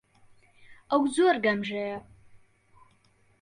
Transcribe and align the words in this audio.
ئەو 0.91 1.01
زۆر 1.15 1.35
گەمژەیە. 1.45 1.97